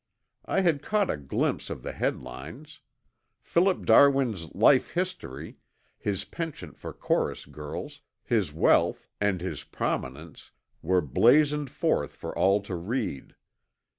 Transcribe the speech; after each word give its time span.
I 0.45 0.61
had 0.61 0.81
caught 0.81 1.11
a 1.11 1.15
glimpse 1.15 1.69
of 1.69 1.83
the 1.83 1.91
headlines. 1.91 2.79
Philip 3.39 3.85
Darwin's 3.85 4.49
life 4.55 4.89
history, 4.93 5.57
his 5.99 6.25
penchant 6.25 6.75
for 6.79 6.91
chorus 6.91 7.45
girls, 7.45 8.01
his 8.23 8.51
wealth, 8.51 9.07
and 9.21 9.41
his 9.41 9.63
prominence, 9.63 10.53
were 10.81 11.01
blazoned 11.01 11.69
forth 11.69 12.15
for 12.15 12.35
all 12.35 12.61
to 12.61 12.73
read. 12.75 13.35